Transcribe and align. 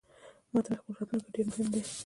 ماته 0.53 0.69
مې 0.73 0.77
خپل 0.81 0.87
راتلونکې 0.99 1.31
ډیرمهم 1.35 1.67
دی 1.73 1.81